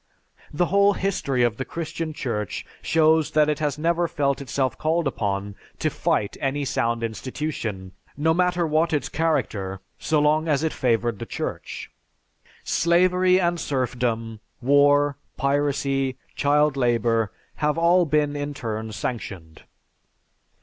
[0.51, 5.05] The whole history of the Christian Church shows that it has never felt itself called
[5.07, 10.73] upon to fight any sound institution, no matter what its character, so long as it
[10.73, 11.91] favored the Church.
[12.63, 19.65] Slavery and serfdom, war, piracy, child labor, have all been in turn sanctioned."